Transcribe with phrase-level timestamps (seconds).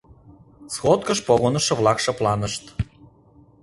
[0.73, 2.63] Сходкыш погынышо-влак шыпланышт.